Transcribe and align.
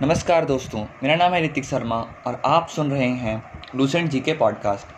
नमस्कार 0.00 0.44
दोस्तों, 0.44 0.80
मेरा 1.02 1.14
नाम 1.16 1.32
है 1.34 1.42
ऋतिक 1.44 1.64
शर्मा 1.64 1.96
और 2.26 2.40
आप 2.44 2.68
सुन 2.68 2.90
रहे 2.90 3.06
हैं 3.06 3.62
लूसेंट 3.76 4.10
जी 4.10 4.20
के 4.20 4.32
पॉडकास्ट 4.32 4.92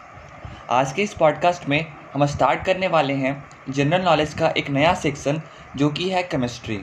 आज 0.71 0.93
के 0.93 1.03
इस 1.03 1.15
पॉडकास्ट 1.15 1.69
में 1.69 1.87
हम 2.15 2.25
स्टार्ट 2.27 2.65
करने 2.65 2.89
वाले 2.89 3.15
हैं 3.15 3.33
जनरल 3.69 4.03
नॉलेज 4.03 4.35
का 4.35 4.49
एक 4.49 4.69
नया 4.71 4.93
सेक्शन 4.95 5.41
जो 5.77 5.89
कि 5.91 6.09
है 6.11 6.23
केमिस्ट्री 6.23 6.79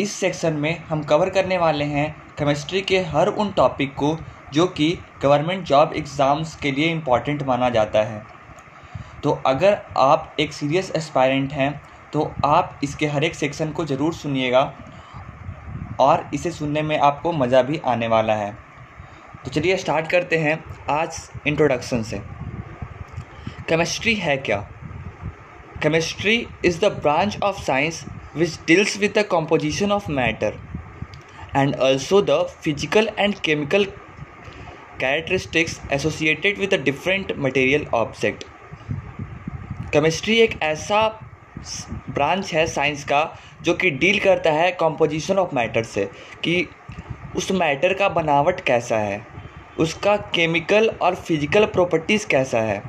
इस 0.00 0.12
सेक्शन 0.12 0.56
में 0.56 0.76
हम 0.80 1.02
कवर 1.04 1.30
करने 1.30 1.58
वाले 1.58 1.84
हैं 1.84 2.10
केमिस्ट्री 2.38 2.80
के 2.80 3.00
हर 3.04 3.28
उन 3.28 3.52
टॉपिक 3.52 3.94
को 3.94 4.16
जो 4.52 4.66
कि 4.66 4.92
गवर्नमेंट 5.22 5.64
जॉब 5.64 5.92
एग्ज़ाम्स 5.96 6.56
के 6.56 6.72
लिए 6.72 6.90
इंपॉर्टेंट 6.90 7.42
माना 7.42 7.70
जाता 7.70 8.02
है। 8.02 8.22
तो 9.22 9.40
अगर 9.46 9.80
आप 9.98 10.36
एक 10.40 10.52
सीरियस 10.52 10.92
एस्पायरेंट 10.96 11.52
हैं 11.52 11.72
तो 12.12 12.30
आप 12.44 12.80
इसके 12.84 13.06
हर 13.06 13.24
एक 13.24 13.34
सेक्शन 13.34 13.72
को 13.72 13.84
ज़रूर 13.84 14.14
सुनिएगा। 14.14 14.72
और 16.00 16.28
इसे 16.34 16.50
सुनने 16.50 16.82
में 16.82 16.98
आपको 16.98 17.32
मज़ा 17.32 17.62
भी 17.62 17.80
आने 17.86 18.08
वाला 18.08 18.34
है। 18.34 18.52
तो 19.44 19.50
चलिए 19.50 19.76
स्टार्ट 19.76 20.10
करते 20.10 20.36
हैं 20.38 20.62
आज 20.90 21.18
इंट्रोडक्शन 21.46 22.02
से। 22.02 22.20
केमिस्ट्री 23.68 24.14
है 24.14 24.36
क्या? 24.38 24.56
Chemistry 25.82 26.46
is 26.64 26.80
the 26.80 26.92
branch 27.02 27.38
of 27.42 27.62
science 27.62 28.04
which 28.36 28.58
deals 28.66 28.96
with 28.98 29.12
the 29.18 29.24
composition 29.26 29.92
of 29.92 30.10
matter 30.12 30.58
and 31.56 31.74
also 31.76 32.20
the 32.22 32.42
physical 32.64 33.10
and 33.18 33.34
chemical 33.44 33.84
characteristics 35.00 35.80
associated 35.92 36.58
with 36.58 36.74
the 36.74 36.80
different 36.82 37.32
material 37.38 37.86
object 37.94 38.44
chemistry 39.92 40.36
एक 40.38 40.60
ऐसा 40.62 41.06
ब्रांच 42.10 42.52
है 42.54 42.66
science 42.66 43.04
का, 43.04 43.22
जो 43.62 43.74
कि 43.74 43.90
deal 43.92 44.18
करता 44.18 44.52
है 44.52 44.70
कॉम्पोजिशन 44.72 45.38
ऑफ़ 45.38 45.54
मैटर 45.54 45.82
से, 45.84 46.04
कि 46.44 46.66
उस 47.36 47.50
मैटर 47.52 47.92
का 47.94 48.08
बनावट 48.10 48.60
कैसा 48.60 48.96
है, 48.98 49.20
उसका 49.78 50.16
केमिकल 50.34 50.88
और 50.92 51.14
फ़िज़िकल 51.16 51.64
प्रॉपर्टीज़ 51.66 52.26
कैसा 52.26 52.60
है, 52.60 52.82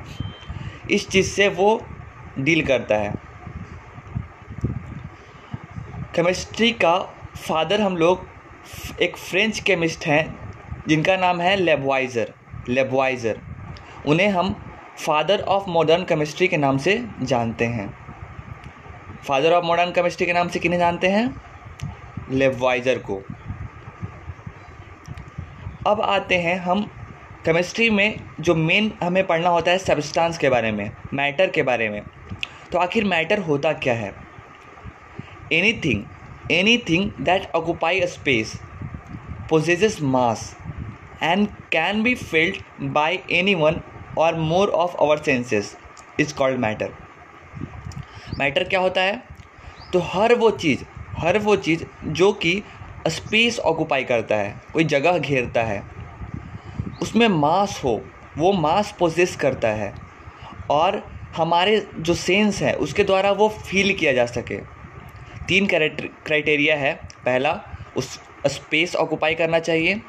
इस 0.90 1.08
चीज़ 1.08 1.30
से 1.30 1.48
वो 1.50 1.80
डील 2.38 2.64
करता 2.66 2.96
है। 2.96 3.14
केमिस्ट्री 6.14 6.70
का 6.74 6.98
फादर 7.38 7.80
हम 7.80 7.96
लोग 7.96 8.26
एक 9.02 9.16
फ्रेंच 9.16 9.60
केमिस्ट 9.60 10.06
हैं, 10.06 10.38
जिनका 10.88 11.16
नाम 11.16 11.40
है 11.40 11.54
लेबवाइज़र 11.56 12.32
लेबवाइज़र 12.68 13.40
उन्हें 14.06 14.28
हम 14.28 14.54
फादर 14.98 15.40
ऑफ़ 15.40 15.68
मॉडर्न 15.70 16.04
केमिस्ट्री 16.04 16.48
के 16.48 16.56
नाम 16.56 16.78
से 16.78 17.02
जानते 17.22 17.64
हैं। 17.66 17.88
फादर 19.28 19.52
ऑफ़ 19.52 19.64
मॉडर्न 19.64 19.90
केमिस्ट्री 19.90 20.26
के 20.26 20.32
नाम 20.32 20.48
से 20.48 20.58
किन्हें 20.58 20.78
जानते 20.80 21.08
हैं? 21.08 21.40
लेवाइजर 22.30 22.98
को। 22.98 23.22
अब 25.86 26.00
आते 26.00 26.36
हैं 26.36 26.56
हम 26.56 26.82
केमिस्ट्री 27.44 27.88
में 27.90 28.20
जो 28.40 28.54
मेन 28.54 28.92
हमें 29.02 29.26
पढ़ना 29.26 29.48
होता 29.48 29.70
है 29.70 29.78
सब्सटेंस 29.78 30.38
के 30.38 30.48
बारे 30.48 30.72
में 30.72 30.90
मैटर 31.14 31.50
के 31.50 31.62
बारे 31.62 31.88
में। 31.88 32.02
तो 32.72 32.78
आखिर 32.78 33.04
मैटर 33.04 33.38
होता 33.38 33.72
क्या 33.72 33.94
है? 33.94 34.14
Anything 35.84 36.04
anything 36.78 37.10
that 37.20 37.50
occupy 37.54 38.00
a 38.00 38.06
space 38.06 38.54
possesses 39.50 39.98
mass 40.02 40.56
and 41.22 41.46
can 41.72 42.02
be 42.02 42.14
filled 42.14 42.90
by 42.92 43.20
any 43.30 43.54
one 43.54 43.80
or 44.18 44.38
more 44.40 44.68
of 44.68 44.96
our 44.96 45.18
senses 45.18 45.76
is 46.20 46.34
called 46.34 46.58
matter 46.58 46.92
matter 48.42 48.64
क्या 48.64 48.80
होता 48.80 49.00
है? 49.00 49.22
तो 49.92 49.98
हर 49.98 50.34
वो 50.34 50.50
चीज़, 50.50 50.84
हर 51.18 51.38
वो 51.38 51.56
चीज़ 51.56 51.84
जो 52.04 52.32
कि 52.32 52.62
स्पेस 53.08 53.58
ऑक्यूपाई 53.58 54.04
करता 54.04 54.34
है, 54.34 54.60
कोई 54.72 54.84
जगह 54.84 55.18
घेरता 55.18 55.62
है, 55.62 55.82
उसमें 57.02 57.28
मास 57.28 57.80
हो, 57.84 58.04
वो 58.38 58.52
मास 58.52 58.94
पोजेस 58.98 59.36
करता 59.36 59.68
है, 59.68 59.94
और 60.70 61.12
हमारे 61.36 61.88
जो 61.98 62.14
सेंस 62.14 62.62
है, 62.62 62.74
उसके 62.74 63.04
द्वारा 63.04 63.32
वो 63.32 63.48
फील 63.48 63.94
किया 63.94 64.12
जा 64.12 64.26
सके। 64.26 64.56
तीन 65.48 65.66
क्राइटेरिया 66.26 66.76
है। 66.76 66.94
पहला, 67.24 67.60
उस 67.96 68.20
स्पेस 68.46 68.96
ऑक्यूपाई 68.96 69.34
करना 69.34 69.58
चाहिए। 69.58 70.00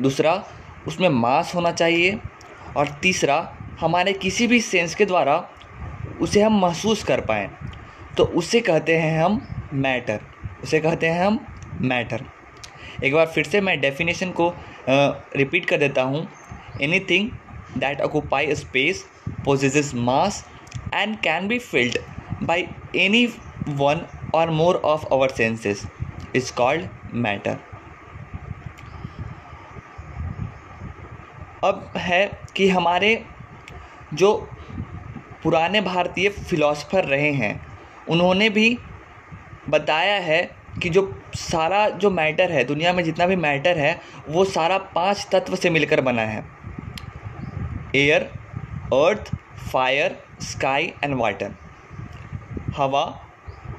दूसरा, 0.00 0.44
उसमें 0.86 1.08
मास 1.08 1.54
होना 1.54 1.72
चाहिए। 1.72 2.18
और 2.76 2.88
तीसरा, 2.88 3.56
हमारे 3.80 4.12
किसी 4.12 4.46
भी 4.46 4.60
सेंस 4.60 4.94
के 4.94 5.04
द्वारा 5.04 5.48
उसे 6.20 6.42
हम 6.42 6.60
महसूस 6.62 7.04
कर 7.04 7.20
पाएँ। 7.20 7.50
तो 8.16 8.24
उसे 8.24 8.60
कहते 8.60 8.96
हैं 8.96 9.22
हम 9.22 9.40
मैटर, 9.74 10.20
उसे 10.62 10.80
कहते 10.80 11.06
हैं 11.06 11.24
हम 11.26 11.38
मैटर। 11.80 12.24
एक 13.04 13.14
बार 13.14 13.26
फिर 13.26 13.44
से 13.44 13.60
मैं 13.60 13.80
डेफिनेशन 13.80 14.30
को 14.40 14.52
रिपीट 14.88 15.64
कर 15.66 15.78
देता 15.78 16.02
हूँ। 16.02 16.26
Anything 17.10 17.30
that 17.78 18.00
occupy 18.00 18.54
space 18.54 19.04
possesses 19.44 19.92
mass 19.94 20.44
and 20.94 21.16
can 21.20 21.48
be 21.48 21.58
filled 21.58 21.98
by 22.42 22.66
any 22.96 23.26
one 23.68 24.06
or 24.34 24.50
more 24.50 24.76
of 24.84 25.06
our 25.14 25.28
senses 25.30 25.86
is 26.36 26.52
called 26.54 26.88
matter 27.14 27.58
अब 31.64 31.90
है 31.96 32.26
कि 32.56 32.68
हमारे 32.68 33.14
जो 34.14 34.34
पुराने 35.42 35.80
भारतीय 35.80 36.28
फिलोसफर 36.28 37.04
रहे 37.04 37.30
हैं 37.32 37.54
उन्होंने 38.12 38.48
भी 38.50 38.78
बताया 39.68 40.14
है 40.14 40.56
कि 40.82 40.88
जो 40.88 41.22
सारा 41.34 41.88
जो 41.88 42.10
मैटर 42.10 42.52
है, 42.52 42.64
दुनिया 42.64 42.92
में 42.92 43.04
जितना 43.04 43.26
भी 43.26 43.36
मैटर 43.36 43.78
है, 43.78 44.00
वो 44.28 44.44
सारा 44.44 44.78
पाँच 44.78 45.28
तत्व 45.32 45.56
से 45.56 45.70
मिलकर 45.70 46.00
बना 46.00 46.22
है। 46.22 46.44
Air, 47.96 48.22
earth, 48.92 49.32
fire, 49.72 50.24
sky 50.42 50.92
and 51.04 51.14
water. 51.14 51.52
हवा, 52.76 53.04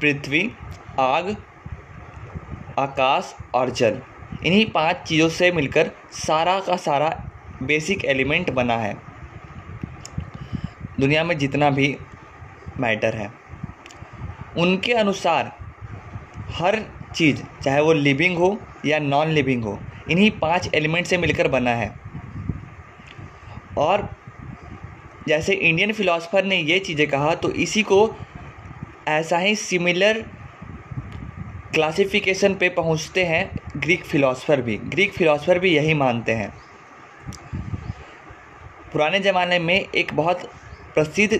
पृथ्वी, 0.01 0.51
आग, 0.99 1.37
आकाश 2.79 3.35
और 3.53 3.69
जल। 3.69 4.01
इन्हीं 4.45 4.65
पाँच 4.65 4.95
चीज़ों 4.95 5.29
से 5.29 5.51
मिलकर 5.51 5.91
सारा 6.11 6.59
का 6.59 6.75
सारा 6.77 7.23
बेसिक 7.63 8.05
एलिमेंट 8.05 8.51
बना 8.51 8.77
है। 8.77 8.95
दुनिया 10.99 11.23
में 11.23 11.37
जितना 11.37 11.69
भी 11.69 11.97
मैटर 12.79 13.15
है। 13.15 13.42
उनके 14.57 14.93
अनुसार 14.93 15.51
हर 16.51 16.79
चीज़, 17.15 17.41
चाहे 17.63 17.81
वो 17.81 17.93
लिविंग 17.93 18.37
हो 18.37 18.57
या 18.85 18.99
नॉन 18.99 19.29
लिविंग 19.29 19.63
हो, 19.63 19.79
इन्हीं 20.11 20.29
पाँच 20.31 20.69
एलिमेंट 20.75 21.05
से 21.05 21.17
मिलकर 21.17 21.47
बना 21.47 21.71
है। 21.71 21.93
और 23.77 24.07
जैसे 25.27 25.53
इंडियन 25.53 25.91
फिलोसफर 25.93 26.43
ने 26.45 26.57
ये 26.57 26.79
चीज़ें 26.79 27.07
कहा 27.07 27.33
तो 27.35 27.51
इसी 27.51 27.83
को 27.83 28.15
ऐसा 29.07 29.37
ही 29.37 29.55
सिमिलर 29.55 30.21
क्लासिफिकेशन 31.73 32.55
पे 32.55 32.69
पहुँचते 32.69 33.23
हैं 33.25 33.49
ग्रीक 33.77 34.03
फिलोसफर 34.05 34.61
भी। 34.61 34.77
ग्रीक 34.77 35.13
फिलोसफर 35.13 35.59
भी 35.59 35.75
यही 35.75 35.93
मानते 35.93 36.31
हैं। 36.31 36.53
पुराने 38.93 39.19
ज़माने 39.19 39.59
में 39.59 39.75
एक 39.75 40.13
बहुत 40.13 40.41
प्रसिद्ध 40.93 41.39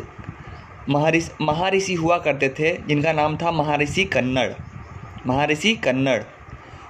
महर्षि 0.90 1.32
महर्षि 1.42 1.94
हुआ 1.94 2.18
करते 2.18 2.50
थे, 2.50 2.78
जिनका 2.88 3.14
नाम 3.14 3.38
था 3.38 3.52
महर्षि 3.52 4.04
कन्नड़। 4.04 4.52
महर्षि 5.28 5.76
कन्नड़। 5.76 6.24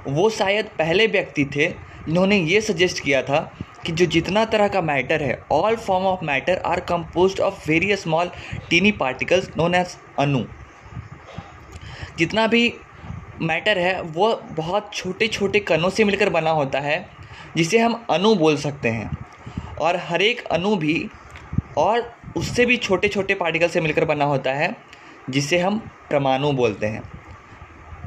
वो 0.07 0.29
शायद 0.29 0.65
पहले 0.65 1.07
व्यक्ति 1.07 1.45
थे, 1.45 1.67
जिन्होंने 2.05 2.37
ये 2.37 2.61
सजेस्ट 2.61 3.03
किया 3.03 3.21
था 3.21 3.57
कि 3.85 3.91
जो 3.91 4.05
जितना 4.05 4.45
तरह 4.45 4.67
का 4.67 4.81
मैटर 4.81 5.23
है 5.23 5.43
all 5.51 5.75
form 5.75 6.05
of 6.05 6.25
matter 6.25 6.57
are 6.57 6.79
compose 6.79 7.39
of 7.39 7.69
very 7.69 7.95
small 7.95 8.31
tiny 8.69 8.91
particles 8.91 9.49
known 9.57 9.75
as 9.75 9.97
anu 10.19 10.43
जितना 12.17 12.47
भी 12.47 12.73
मैटर 13.41 13.79
है, 13.79 14.01
वो 14.01 14.41
बहुत 14.51 14.89
छोटे 14.93 15.27
छोटे 15.27 15.59
कणों 15.59 15.89
से 15.89 16.03
मिलकर 16.03 16.29
बना 16.29 16.49
होता 16.49 16.79
है, 16.79 17.09
जिसे 17.55 17.79
हम 17.79 18.05
अणु 18.09 18.35
बोल 18.35 18.57
सकते 18.57 18.89
हैं। 18.89 19.17
और 19.81 19.97
हर 19.97 20.21
एक 20.21 20.43
अणु 20.43 20.75
भी, 20.75 21.09
और 21.77 22.15
उससे 22.37 22.65
भी 22.65 22.77
छोटे 22.77 23.07
छोटे 23.07 23.35
पार्टिकल 23.35 23.67
से 23.67 23.81
मिलकर 23.81 24.05
बना 24.05 24.25
होता 24.25 24.51
है, 24.51 24.75
जिसे 25.29 25.59
हम 25.59 25.79
परमाणु 26.11 26.51
बोलते 26.51 26.87
हैं। 26.87 27.03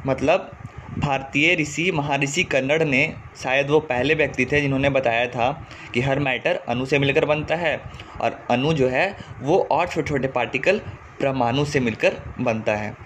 मतलब 0.07 0.51
भारतीय 0.99 1.55
ऋषि 1.55 1.91
महर्षि 1.93 2.43
कन्नड़ 2.45 2.83
ने 2.83 3.15
शायद 3.43 3.71
वो 3.71 3.81
पहले 3.81 4.15
व्यक्ति 4.15 4.47
थे 4.47 4.61
जिन्होंने 4.61 4.91
बताया 4.91 5.27
था 5.27 5.69
कि 5.95 6.01
हर 6.01 6.19
मैटर 6.19 6.61
अणु 6.69 6.87
से 6.87 6.99
मिलकर 6.99 7.25
बनता 7.25 7.55
है 7.55 7.81
और 8.21 8.47
अणु 8.51 8.73
जो 8.73 8.89
है, 8.89 9.17
वो 9.41 9.59
और 9.71 9.89
छोटे 9.89 10.09
छोटे 10.09 10.29
पार्टिकल 10.29 10.79
परमाणु 11.21 11.65
से 11.65 11.81
मिलकर 11.81 12.17
बनता 12.41 12.77
है। 12.77 12.97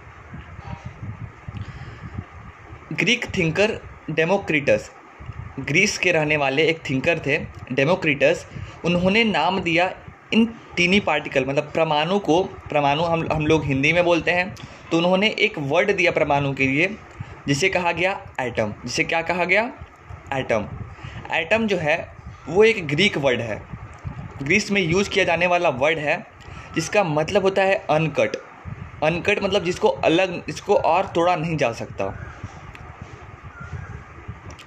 ग्रीक 2.93 3.27
थिंकर 3.39 3.79
डेमोक्रिटस 4.11 4.91
ग्रीस 5.61 5.99
के 5.99 6.13
रहने 6.13 6.37
वाले 6.37 6.63
एक 6.63 6.81
थिंकर 6.91 7.19
थे 7.19 7.37
डेमोक्रिटस 7.73 8.47
उन्होंने 8.85 9.25
नाम 9.25 9.61
दिया 9.61 9.93
इन 10.33 10.45
टीनी 10.77 11.01
पार्टिकल 11.01 11.45
मतलब 11.45 11.73
परमाणु 11.77 12.19
को, 12.19 12.43
परमाणु 12.43 13.03
हम 13.03 13.27
हम 13.33 13.47
लोग 13.47 13.65
हिंदी 13.65 13.93
में 13.93 14.05
बोलते 14.05 14.31
हैं 14.31 14.55
तो 14.91 14.99
उन्होंने 14.99 15.29
एक 15.39 15.59
वर्ड 15.59 15.91
दिया 15.97 16.11
परमाणु 16.11 16.53
के 16.55 16.67
लिए, 16.67 16.97
जिसे 17.47 17.69
कहा 17.69 17.93
गया 17.93 18.21
एटम 18.41 18.73
जिसे 18.85 19.05
क्या 19.05 19.23
कहा 19.23 19.45
गया? 19.45 19.63
एटम 20.35 20.67
एटम 21.35 21.67
जो 21.67 21.77
है, 21.77 21.97
वो 22.49 22.65
एक 22.65 22.87
ग्रीक 22.89 23.17
वर्ड 23.19 23.41
है. 23.41 23.61
ग्रीस 24.43 24.71
में 24.71 24.81
यूज़ 24.83 25.11
किया 25.11 25.25
जाने 25.25 25.47
वाला 25.47 25.69
वर्ड 25.69 25.99
है, 25.99 26.17
जिसका 26.75 27.05
मतलब 27.05 27.43
होता 27.43 27.63
है 27.63 27.75
अनकट 27.91 28.37
अनकट 29.05 29.43
मतलब 29.43 29.65
जिसको 29.65 29.89
अलग, 29.89 30.43
इसको 30.49 30.75
और 30.77 31.07
तोड़ा 31.15 31.37
नहीं 31.37 31.57
जा 31.57 31.73
सकता. 31.73 32.09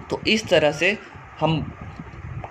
तो 0.09 0.21
इस 0.27 0.47
तरह 0.47 0.71
से 0.71 0.97
हम 1.39 1.59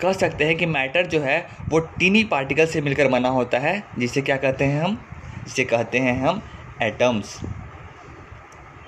कह 0.02 0.12
सकते 0.12 0.44
हैं 0.44 0.56
कि 0.56 0.66
मैटर 0.66 1.06
जो 1.06 1.20
है, 1.20 1.46
वो 1.69 1.78
टीनी 1.78 2.22
पार्टिकल 2.25 2.66
से 2.66 2.81
मिलकर 2.81 3.08
बना 3.08 3.28
होता 3.28 3.58
है, 3.58 3.82
जिसे 3.99 4.22
क्या 4.22 4.37
कहते 4.37 4.64
हैं 4.64 4.82
हम? 4.82 4.99
जिसे 5.44 5.64
कहते 5.64 5.99
हैं 5.99 6.20
हम 6.20 6.43
एटम्स। 6.82 7.38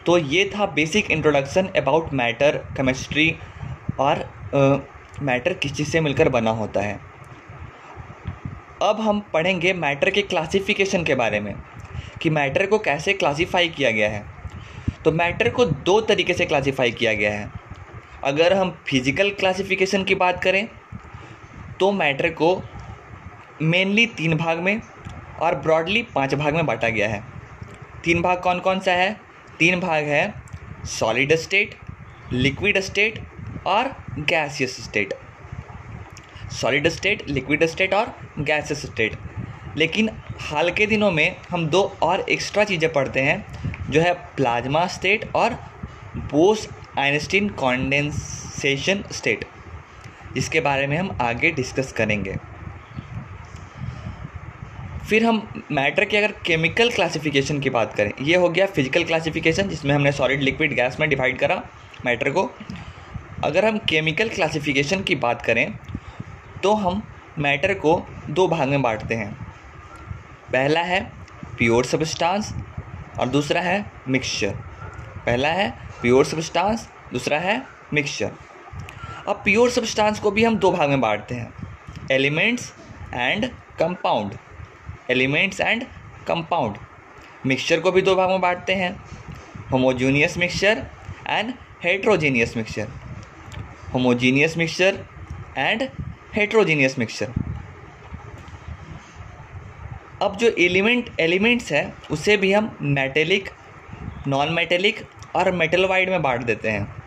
तो 0.06 0.16
ये 0.18 0.44
था 0.54 0.66
basic 0.66 1.10
introduction 1.10 1.66
about 1.76 2.12
matter 2.12 2.56
chemistry 2.76 3.34
और 4.00 4.24
मैटर 5.22 5.52
किस 5.52 5.72
चीज़ 5.72 5.88
से 5.88 6.00
मिलकर 6.00 6.28
बना 6.28 6.50
होता 6.50 6.80
है। 6.80 6.98
अब 8.82 9.00
हम 9.00 9.20
पढ़ेंगे 9.32 9.72
मैटर 9.72 10.10
के 10.10 10.22
क्लासिफिकेशन 10.22 11.04
के 11.04 11.14
बारे 11.14 11.40
में, 11.40 11.54
कि 12.22 12.30
मैटर 12.30 12.66
को 12.66 12.78
कैसे 12.78 13.12
क्लासिफाई 13.12 13.68
किया 13.68 13.90
गया 13.90 14.10
है। 14.10 14.24
तो 15.04 15.12
मैटर 15.12 15.48
को 15.50 15.64
दो 15.64 16.00
तरीके 16.00 16.34
से 16.34 16.46
क्लासिफाई 16.46 16.90
किया 16.90 17.12
गया 17.12 17.32
है। 17.32 17.50
अगर 18.24 18.52
हम 18.52 18.70
फ़िज़िकल 18.88 19.30
क्लासिफिकेशन 19.30 20.04
की 20.04 20.14
बात 20.14 20.42
करें 20.42 20.66
तो 21.80 21.90
मैटर 21.92 22.28
को 22.32 22.60
मेनली 23.62 24.06
तीन 24.06 24.36
भाग 24.36 24.58
में 24.58 24.80
और 25.40 25.54
ब्रॉडली 25.54 26.02
पाँच 26.14 26.34
भाग 26.34 26.54
में 26.54 26.66
बांटा 26.66 26.88
गया 26.88 27.08
है। 27.08 27.22
तीन 28.04 28.22
भाग 28.22 28.40
कौन 28.40 28.60
कौन 28.60 28.80
सा 28.80 28.92
है? 28.92 29.16
तीन 29.58 29.80
भाग 29.80 30.04
है 30.04 30.34
सॉलिड 30.90 31.34
स्टेट 31.34 31.74
लिक्विड 32.32 32.78
स्टेट 32.80 33.18
और 33.66 33.88
gaseous 34.18 34.76
state 34.84 35.14
solid 36.52 36.88
state 36.88 37.28
liquid 37.28 37.64
state 37.66 37.94
और 37.94 38.14
गैसियस 38.38 38.84
स्टेट 38.86 39.16
लेकिन 39.76 40.10
हाल 40.40 40.70
के 40.70 40.86
दिनों 40.86 41.10
में 41.10 41.36
हम 41.50 41.66
दो 41.66 41.82
और 42.02 42.20
एक्स्ट्रा 42.20 42.64
चीज़ें 42.64 42.92
पढ़ते 42.92 43.20
हैं, 43.20 43.44
जो 43.90 44.00
है 44.00 44.12
प्लाज्मा 44.36 44.86
स्टेट 44.86 45.30
और 45.34 45.54
बोस 46.30 46.68
आइंस्टीन 46.98 47.48
कॉन्डेंसेशन 47.48 49.02
स्टेट 49.12 49.44
जिसके 50.34 50.60
बारे 50.60 50.86
में 50.86 50.96
हम 50.96 51.16
आगे 51.22 51.50
डिस्कस 51.52 51.92
करेंगे। 51.92 52.36
फिर 55.08 55.24
हम 55.24 55.64
मैटर 55.72 56.04
की 56.04 56.16
अगर 56.16 56.32
केमिकल 56.46 56.90
क्लासिफिकेशन 56.90 57.58
की 57.60 57.70
बात 57.70 57.94
करें, 57.94 58.10
ये 58.20 58.36
हो 58.36 58.48
गया 58.48 58.66
फ़िज़िकल 58.66 59.04
क्लासिफिकेशन 59.04 59.68
जिसमें 59.68 59.94
हमने 59.94 60.12
सॉलिड 60.12 60.42
लिक्विड 60.42 60.74
गैस 60.74 60.96
में 61.00 61.08
डिवाइड 61.08 61.38
करा 61.38 61.62
मैटर 62.06 62.30
को। 62.30 62.50
अगर 63.44 63.64
हम 63.64 63.78
केमिकल 63.88 64.28
क्लासिफिकेशन 64.28 65.02
की 65.02 65.14
बात 65.16 65.42
करें 65.42 65.78
तो 66.62 66.74
हम 66.74 67.02
मैटर 67.38 67.74
को 67.74 68.00
दो 68.30 68.46
भाग 68.48 68.68
में 68.68 68.82
बांटते 68.82 69.14
हैं। 69.14 69.32
पहला 70.52 70.80
है 70.82 71.00
प्योर 71.58 71.84
सब्सटेंस 71.84 72.52
और 73.20 73.28
दूसरा 73.28 73.60
है 73.60 73.84
मिक्सचर 74.08 74.54
पहला 75.26 75.48
है 75.50 75.68
प्योर 76.00 76.24
सब्सटेंस 76.24 76.88
दूसरा 77.12 77.38
है 77.38 77.62
मिक्सचर 77.92 78.30
अब 79.28 79.36
प्योर 79.36 79.70
सब्सटेंस 79.70 80.18
को 80.20 80.30
भी 80.30 80.44
हम 80.44 80.56
दो 80.58 80.70
भाग 80.72 80.88
में 80.88 81.00
बांटते 81.00 81.34
हैं। 81.34 81.52
Elements 82.12 82.72
and 83.14 83.46
compound 83.78 84.32
elements 85.10 85.60
and 85.60 85.84
compound 86.28 86.76
mixture 87.46 87.80
को 87.80 87.92
भी 87.92 88.02
दो 88.02 88.14
भाग 88.16 88.30
में 88.30 88.40
बांटते 88.40 88.74
हैं। 88.74 88.90
Homogeneous 89.70 90.36
mixture 90.38 90.82
and 91.28 91.52
heterogeneous 91.84 92.56
mixture 92.56 92.88
homogeneous 93.94 94.56
mixture 94.58 94.98
and 95.58 95.88
heterogeneous 96.34 96.98
mixture 96.98 97.32
अब 100.22 100.36
जो 100.36 100.48
एलिमेंट 100.58 101.08
एलिमेंट्स 101.20 101.72
है, 101.72 101.92
उसे 102.10 102.36
भी 102.36 102.52
हम 102.52 102.76
मेटेलिक 102.82 103.48
नॉन 104.26 104.52
मेटेलिक 104.52 105.00
और 105.36 105.50
मेटलवाइड 105.52 106.10
में 106.10 106.22
बांट 106.22 106.42
देते 106.42 106.70
हैं। 106.70 107.03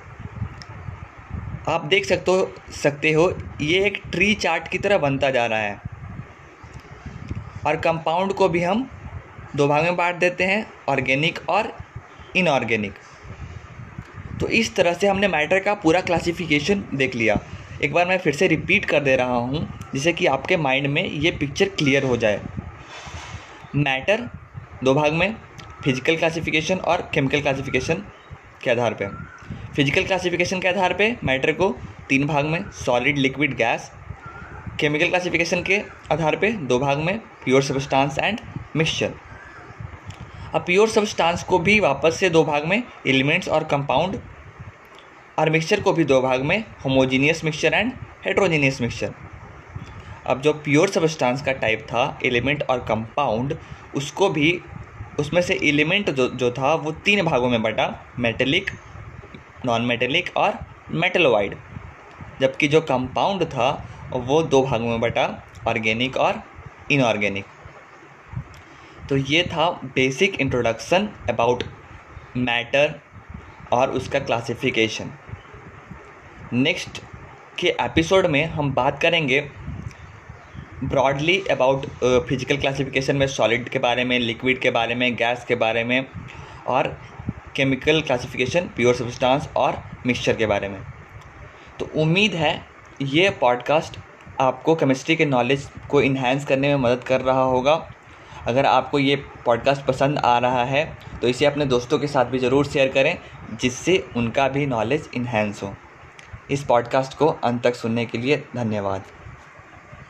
आप 1.68 1.86
देख 1.86 2.06
सकते 2.06 2.32
हो 2.32 2.52
सकते 2.74 3.12
हो, 3.12 3.32
ये 3.62 3.86
एक 3.86 4.02
ट्री 4.12 4.34
चार्ट 4.36 4.68
की 4.68 4.78
तरह 4.78 4.98
बनता 4.98 5.30
जा 5.32 5.46
रहा 5.46 5.60
है। 5.60 5.82
और 7.66 7.76
कंपाउंड 7.78 8.34
को 8.34 8.48
भी 8.50 8.62
हम 8.64 8.90
दो 9.56 9.68
भाग 9.68 9.84
में 9.84 9.96
बांट 9.96 10.16
देते 10.16 10.44
हैं 10.44 10.66
ऑर्गेनिक 10.90 11.40
और 11.50 11.72
इनऑर्गेनिक 12.36 12.94
तो 14.40 14.48
इस 14.50 14.76
तरह 14.76 14.94
से 14.94 15.08
हमने 15.08 15.28
मैटर 15.28 15.60
का 15.60 15.74
पूरा 15.76 16.02
क्लासिफिकेशन 16.02 16.84
देख 16.94 17.16
लिया। 17.16 17.40
एक 17.84 17.94
बार 17.94 18.08
मैं 18.08 18.18
फिर 18.20 18.34
से 18.36 18.48
रिपीट 18.48 18.86
कर 18.86 19.04
दे 19.04 19.16
रहा 19.16 19.36
हूँ, 19.36 19.68
जिससे 19.94 20.14
कि 20.14 20.26
आपके 20.28 20.58
माइंड 20.58 20.88
में 20.88 21.04
ये 21.04 21.32
पिक्चर 21.32 21.70
क्लियर 21.70 22.04
हो 22.04 22.18
जाए। 22.18 22.42
मैटर 23.78 24.30
दो 24.84 24.94
भाग 24.94 25.14
में 25.14 25.36
फ़िज़िकल 25.84 26.18
क्लासिफिकेशन 26.18 26.78
और 26.78 27.10
केमिकल 27.14 27.42
क्लासिफिकेशन 27.42 28.04
के 28.64 28.72
आधार 28.72 28.94
पे। 28.94 29.08
फ़िज़िकल 29.76 30.04
क्लासिफिकेशन 30.04 30.60
के 30.60 30.68
आधार 30.68 30.94
पे 30.94 31.18
मैटर 31.24 31.52
को 31.52 31.76
तीन 32.10 32.28
भाग 32.28 32.46
में 32.46 32.72
solid 32.72 33.18
liquid 33.18 33.56
gas 33.58 33.92
chemical 34.80 35.08
classification 35.08 35.64
के 35.64 35.82
आधार 36.12 36.36
पे 36.36 36.52
दो 36.52 36.80
भाग 36.80 36.98
में 36.98 37.20
प्योर 37.20 37.64
सब्सटेंस 37.64 38.18
एंड 38.20 38.40
मिक्सचर 38.76 39.14
अब 40.56 40.62
प्योर 40.62 40.90
सब्सटेंस 40.90 41.44
को 41.44 41.60
भी 41.60 41.80
वापस 41.80 42.18
से 42.20 42.30
दो 42.30 42.44
भाग 42.44 42.66
में 42.66 42.84
एलिमेंट्स 43.08 43.50
और 43.50 43.64
कंपाउंड 43.64 44.20
और 45.40 45.50
मिक्सचर 45.50 45.82
को 45.82 45.94
भी 45.94 46.04
दो 46.04 46.22
भाग 46.22 46.42
में 46.42 46.64
homogeneous 46.86 47.44
mixture 47.44 47.74
and 47.74 47.92
heterogeneous 48.26 48.82
mixture 48.82 49.14
अब 50.28 50.42
जो 50.42 50.54
प्योर 50.54 50.90
सब्सटेंस 50.90 51.42
का 51.42 51.52
टाइप 51.52 51.80
था 51.80 52.20
एलिमेंट 52.26 52.64
और 52.64 52.80
कंपाउंड 52.80 53.58
उसको 53.96 54.30
भी, 54.30 54.62
उसमें 55.20 55.42
से 55.42 55.60
एलिमेंट 55.64 56.10
जो 56.10 56.28
जो 56.28 56.52
था, 56.52 56.76
वो 56.76 56.92
तीन 56.92 57.26
भागों 57.26 57.50
में 57.50 57.62
बटा 57.62 58.06
मेटेलिक 58.20 58.72
नॉन 59.66 59.82
मेटेलिक 59.82 60.30
और 60.38 60.60
मेटलोवाइड 60.92 61.56
जबकि 62.42 62.68
जो 62.68 62.82
कंपाउंड 62.82 63.44
था, 63.44 63.70
वो 64.14 64.42
दो 64.44 64.62
भागों 64.64 64.88
में 64.88 65.00
बटा 65.00 65.28
ऑर्गेनिक 65.68 66.18
और 66.18 66.42
इनऑर्गेनिक 66.92 67.46
तो 69.10 69.18
ये 69.18 69.44
था 69.44 69.70
बेसिक 69.86 70.40
इंट्रोडक्शन 70.42 71.10
अबाउट 71.30 71.64
मैटर 72.38 73.00
और 73.72 73.92
उसका 73.92 74.20
क्लासिफिकेशन 74.20 75.12
नेक्स्ट 76.54 77.02
के 77.60 77.68
एपिसोड 77.82 78.26
में 78.26 78.46
हम 78.46 78.74
बात 78.74 79.02
करेंगे 79.02 79.40
ब्रॉडली 80.84 81.40
अबाउट 81.52 81.86
फ़िज़िकल 82.28 82.58
क्लासिफिकेशन 82.58 83.16
में 83.16 83.28
सॉलिड 83.28 83.70
के 83.70 83.80
बारे 83.80 84.04
में 84.04 84.20
लिक्विड 84.20 84.60
के 84.60 84.72
बारे 84.72 84.96
में 84.96 85.16
गैस 85.16 85.46
के 85.46 85.56
बारे 85.56 85.84
में 85.84 86.06
और 86.68 86.98
केमिकल 87.58 88.02
क्लासिफिकेशन 88.02 88.68
प्योर 88.76 88.96
सब्सटेंस 88.96 89.48
और 89.58 89.82
मिक्सचर 90.06 90.36
के 90.36 90.46
बारे 90.46 90.70
में। 90.70 90.80
तो 91.80 91.90
उम्मीद 91.96 92.36
है 92.36 92.54
ये 93.04 93.30
पॉडकास्ट 93.42 93.98
आपको 94.42 94.76
केमिस्ट्री 94.76 95.16
के 95.16 95.26
नॉलेज 95.26 95.68
को 95.90 96.02
इन्हेंस 96.02 96.46
करने 96.46 96.68
में 96.68 96.84
मदद 96.84 97.04
कर 97.04 97.22
रहा 97.22 97.44
होगा। 97.44 97.74
अगर 98.48 98.66
आपको 98.66 99.00
ये 99.00 99.16
पॉडकास्ट 99.46 99.86
पसंद 99.86 100.18
आ 100.18 100.38
रहा 100.40 100.64
है 100.66 100.86
तो 101.22 101.28
इसे 101.28 101.46
अपने 101.46 101.66
दोस्तों 101.66 102.00
के 102.00 102.08
साथ 102.08 102.26
भी 102.26 102.40
ज़रूर 102.40 102.66
शेयर 102.68 102.88
करें, 102.88 103.18
जिससे 103.54 103.98
उनका 104.18 104.48
भी 104.50 104.66
नॉलेज 104.66 105.10
इन्हेंस 105.16 105.64
हो। 105.64 105.74
इस 106.52 106.64
पॉडकास्ट 106.64 107.18
को 107.18 107.28
अंत 107.28 107.64
तक 107.64 107.76
सुनने 107.76 108.06
के 108.06 108.18
लिए 108.18 108.38
धन्यवाद। 108.56 109.04